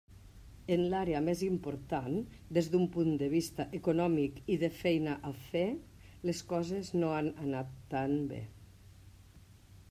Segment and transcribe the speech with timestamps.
[0.75, 2.15] En l'àrea més important,
[2.59, 5.63] des d'un punt de vista econòmic i de feina a fer,
[6.31, 8.43] les coses no han anat tan bé.